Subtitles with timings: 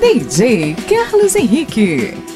[0.00, 2.35] DJ Carlos Henrique.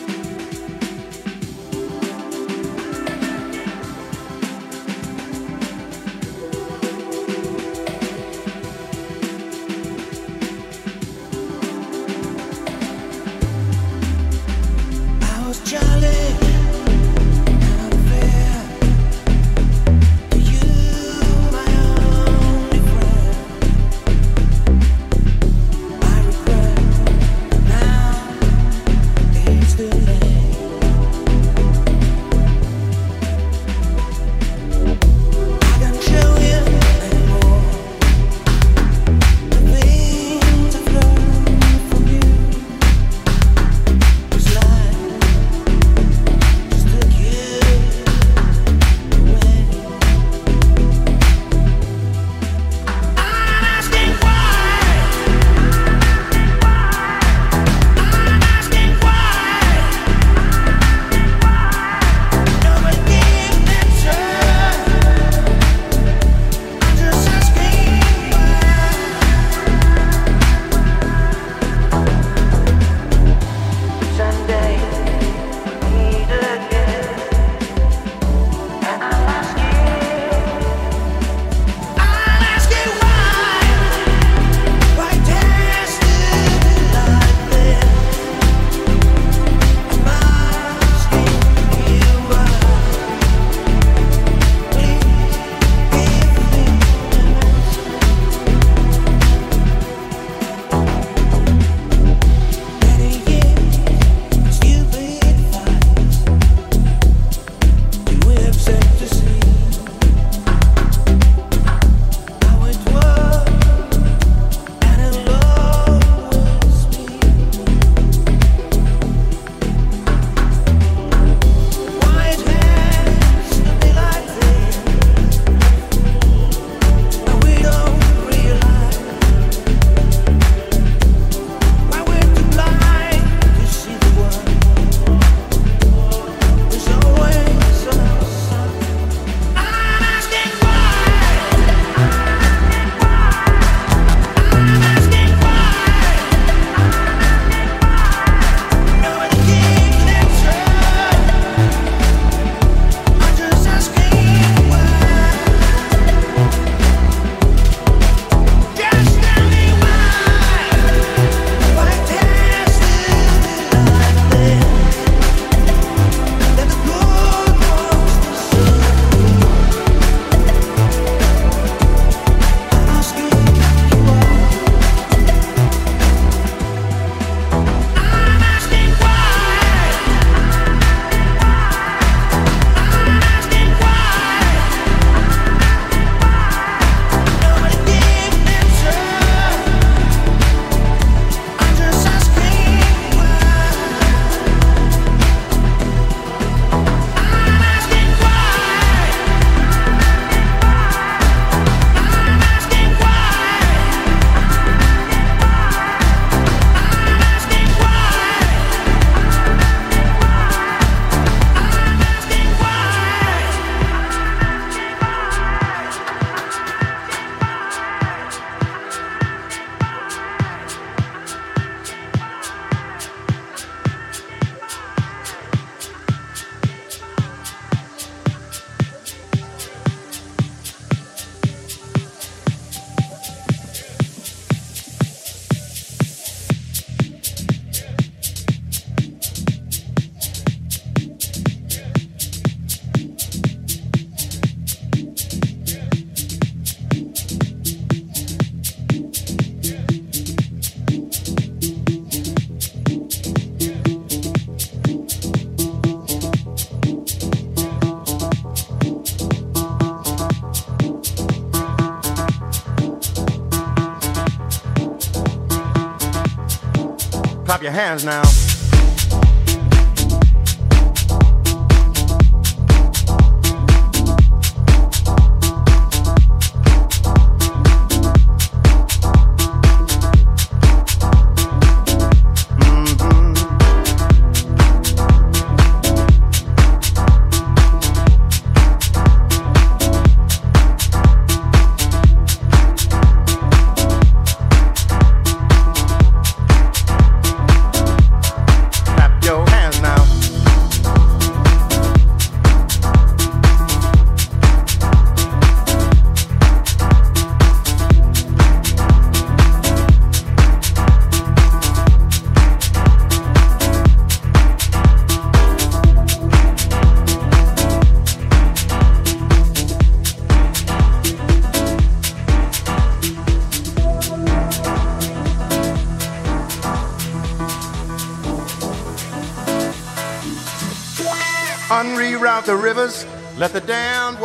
[267.70, 268.39] Your hands now.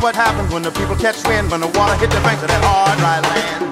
[0.00, 2.62] what happens when the people catch wind, when the water hit the banks of that
[2.64, 3.67] hard, dry land.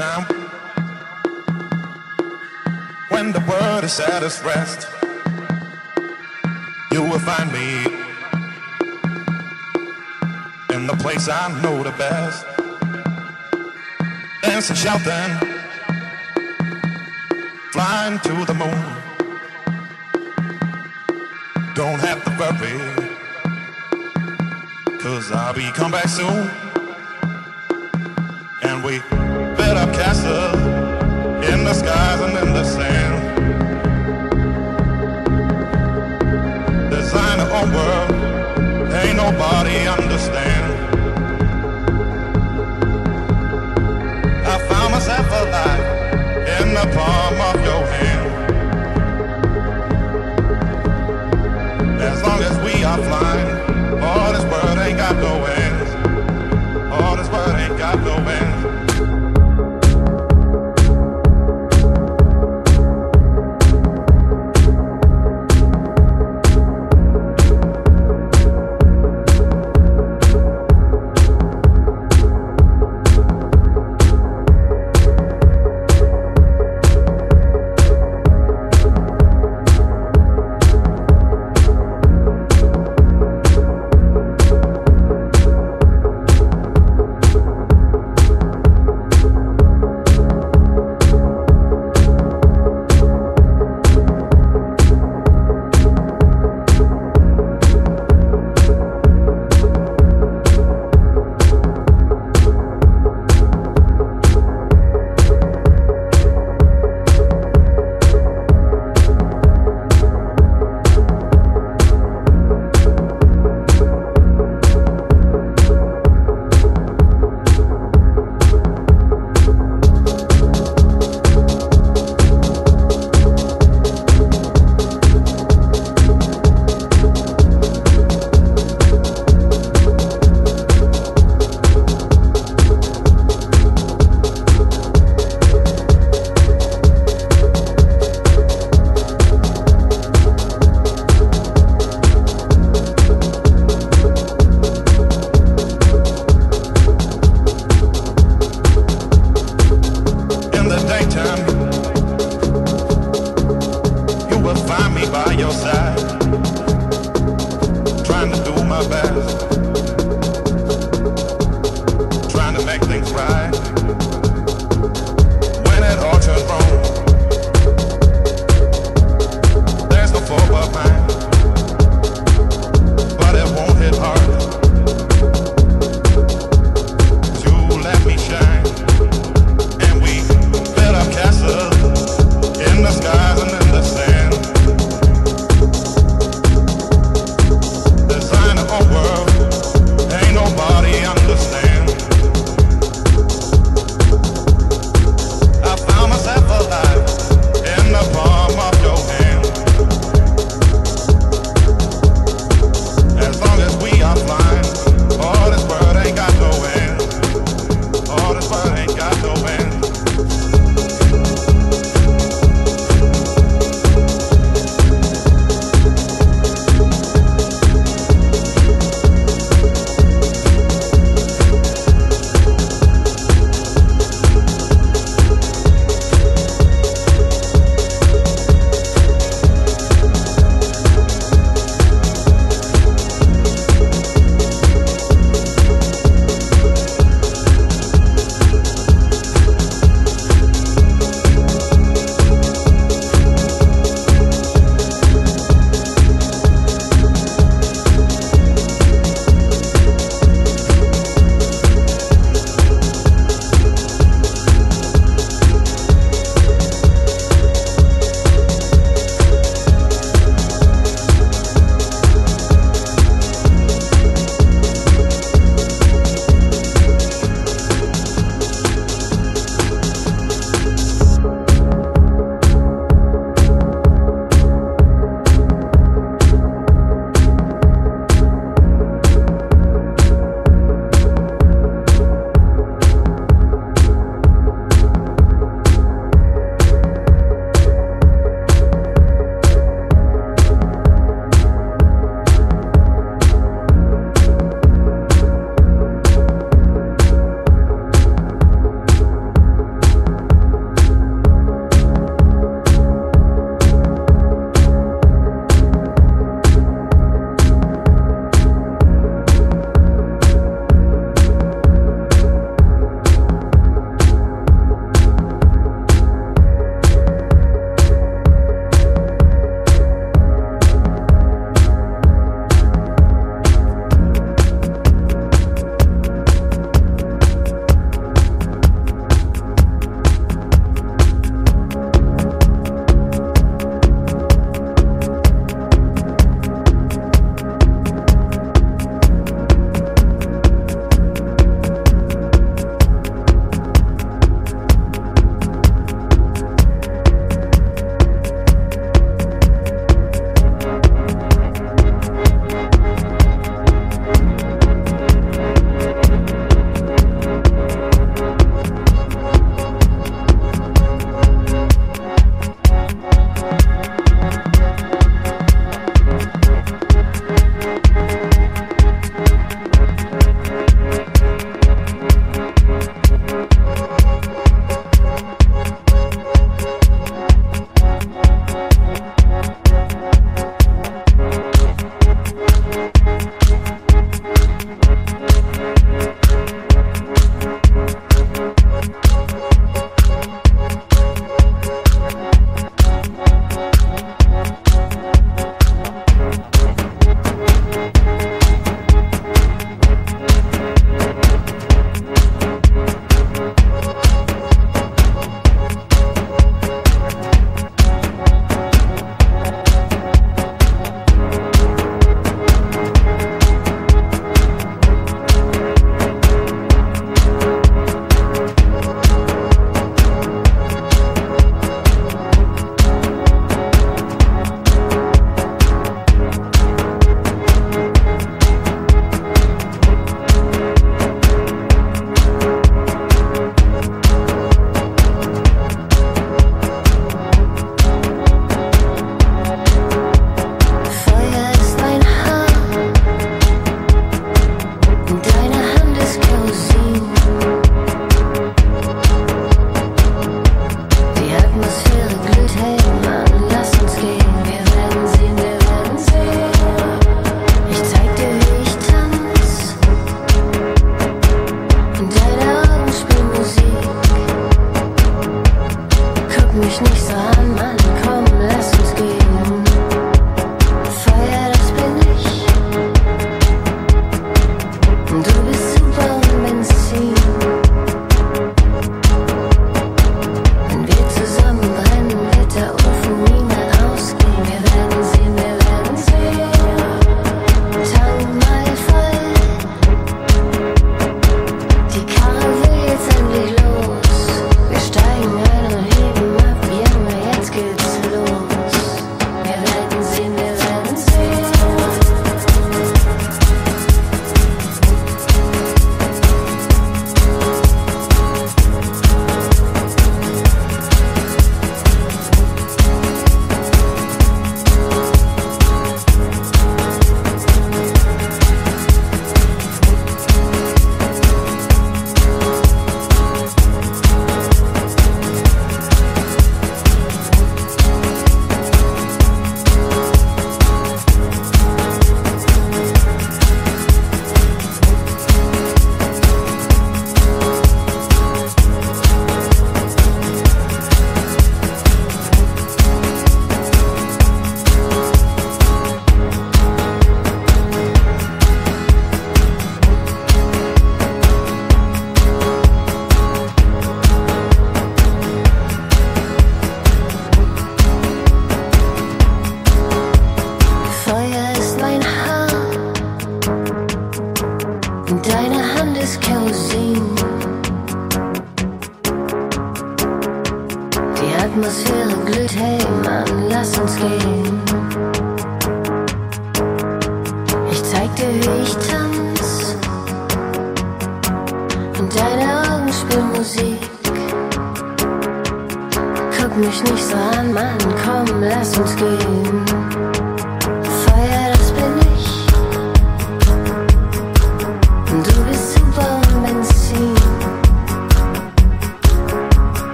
[0.00, 0.24] time
[3.10, 4.88] when the world is at its rest.
[6.90, 7.84] You will find me
[10.74, 12.46] in the place I know the best,
[14.42, 15.49] dancing, shouting.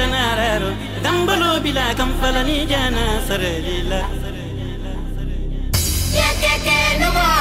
[0.00, 0.72] بلا نارارو
[1.04, 4.02] دمبلو بلا كم فلني جانا سرليلا
[6.14, 7.39] يا كيكي نمو.